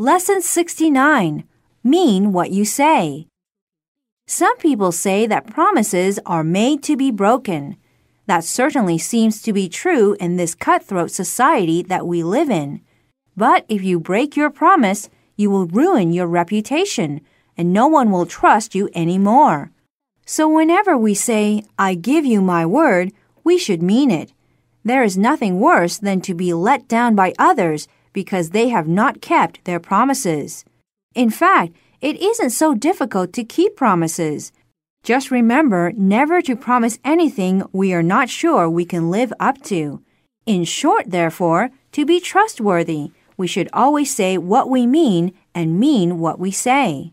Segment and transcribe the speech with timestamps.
[0.00, 1.44] Lesson 69
[1.84, 3.26] Mean what you say.
[4.26, 7.76] Some people say that promises are made to be broken.
[8.24, 12.80] That certainly seems to be true in this cutthroat society that we live in.
[13.36, 17.20] But if you break your promise, you will ruin your reputation,
[17.58, 19.70] and no one will trust you anymore.
[20.24, 23.12] So whenever we say, I give you my word,
[23.44, 24.32] we should mean it.
[24.82, 29.20] There is nothing worse than to be let down by others because they have not
[29.20, 30.64] kept their promises.
[31.14, 34.52] In fact, it isn't so difficult to keep promises.
[35.02, 40.02] Just remember never to promise anything we are not sure we can live up to.
[40.46, 46.18] In short, therefore, to be trustworthy, we should always say what we mean and mean
[46.18, 47.12] what we say.